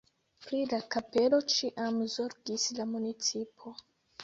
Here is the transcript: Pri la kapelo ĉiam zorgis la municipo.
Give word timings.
Pri 0.45 0.61
la 0.71 0.79
kapelo 0.95 1.41
ĉiam 1.57 2.01
zorgis 2.15 2.67
la 2.81 2.89
municipo. 2.97 3.79